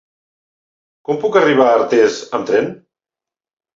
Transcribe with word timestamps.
Com 1.09 1.21
puc 1.25 1.37
arribar 1.41 1.67
a 1.73 1.75
Artés 1.81 2.17
amb 2.39 2.51
tren? 2.51 2.73